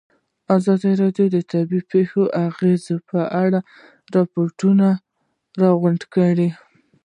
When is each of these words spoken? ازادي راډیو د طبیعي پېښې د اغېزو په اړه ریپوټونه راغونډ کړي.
ازادي 0.57 0.91
راډیو 1.01 1.27
د 1.35 1.37
طبیعي 1.51 1.87
پېښې 1.91 2.21
د 2.27 2.31
اغېزو 2.47 2.95
په 3.09 3.19
اړه 3.43 3.59
ریپوټونه 4.15 4.87
راغونډ 5.61 6.01
کړي. 6.15 6.49